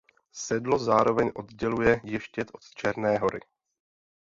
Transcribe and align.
Sedlo 0.31 0.79
zároveň 0.79 1.31
odděluje 1.35 2.01
Ještěd 2.03 2.47
od 2.53 2.61
Černé 2.69 3.17
hory. 3.17 3.39